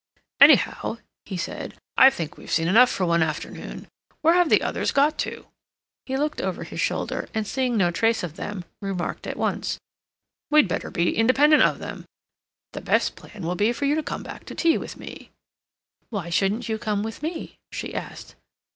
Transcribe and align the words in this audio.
"Anyhow," 0.39 0.97
he 1.25 1.39
added, 1.47 1.75
"I 1.95 2.09
think 2.09 2.35
we've 2.35 2.49
seen 2.49 2.67
enough 2.67 2.89
for 2.89 3.05
one 3.05 3.21
afternoon. 3.21 3.87
Where 4.23 4.33
have 4.33 4.49
the 4.49 4.63
others 4.63 4.91
got 4.91 5.19
to?" 5.19 5.45
He 6.07 6.17
looked 6.17 6.41
over 6.41 6.63
his 6.63 6.81
shoulder, 6.81 7.29
and, 7.35 7.45
seeing 7.45 7.77
no 7.77 7.91
trace 7.91 8.23
of 8.23 8.35
them, 8.35 8.65
remarked 8.81 9.27
at 9.27 9.37
once: 9.37 9.77
"We'd 10.49 10.67
better 10.67 10.89
be 10.89 11.15
independent 11.15 11.61
of 11.61 11.77
them. 11.77 12.05
The 12.73 12.81
best 12.81 13.15
plan 13.15 13.43
will 13.43 13.53
be 13.53 13.71
for 13.73 13.85
you 13.85 13.93
to 13.93 14.01
come 14.01 14.23
back 14.23 14.45
to 14.45 14.55
tea 14.55 14.75
with 14.75 14.97
me." 14.97 15.29
"Why 16.09 16.31
shouldn't 16.31 16.67
you 16.67 16.79
come 16.79 17.03
with 17.03 17.21
me?" 17.21 17.53
she 17.71 17.93
asked. 17.93 18.33